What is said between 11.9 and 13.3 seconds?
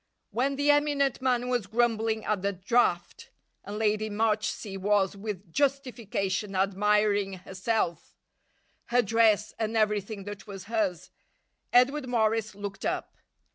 Morris looked up.